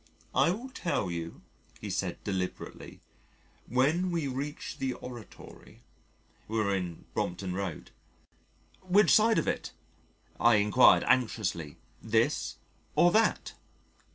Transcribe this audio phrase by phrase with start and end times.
[0.33, 1.43] "I will tell you,"
[1.79, 3.01] he said deliberately,
[3.67, 5.83] "when we reach the Oratory."
[6.47, 7.91] (We were in Brompton Road.)
[8.81, 9.73] "Which side of it?"
[10.39, 11.77] I enquired anxiously.
[12.01, 12.55] "This
[12.95, 13.53] or that?"